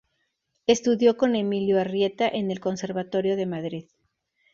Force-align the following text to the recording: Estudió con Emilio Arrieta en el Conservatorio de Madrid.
Estudió 0.65 1.15
con 1.15 1.35
Emilio 1.35 1.79
Arrieta 1.79 2.27
en 2.27 2.49
el 2.49 2.59
Conservatorio 2.59 3.35
de 3.35 3.45
Madrid. 3.45 3.85